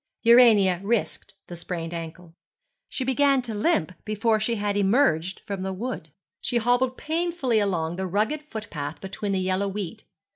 [0.23, 2.33] Urania risked the sprained ankle.
[2.89, 6.09] She began to limp before she had emerged from the wood.
[6.39, 10.05] She hobbled painfully along the rugged footpath between the yellow wheat.